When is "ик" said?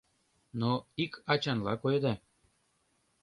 1.03-1.13